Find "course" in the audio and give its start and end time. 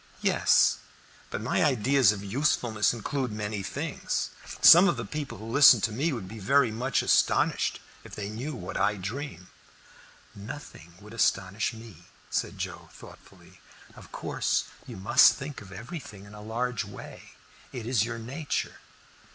14.11-14.63